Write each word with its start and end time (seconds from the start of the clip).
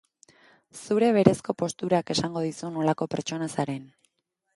Zure 0.77 1.09
berezko 1.17 1.53
posturak 1.63 2.09
esango 2.13 2.43
dizu 2.47 2.71
nolako 2.79 3.09
pertsona 3.13 3.51
zaren. 3.57 3.85